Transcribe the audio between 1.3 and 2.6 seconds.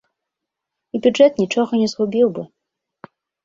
нічога не згубіў бы.